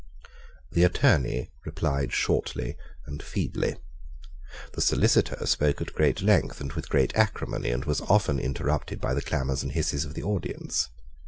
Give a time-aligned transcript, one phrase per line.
[0.71, 3.75] The Attorney replied shortly and feebly.
[4.73, 9.13] The Solicitor spoke at great length and with great acrimony, and was often interrupted by
[9.13, 10.89] the clamours and hisses of the audience.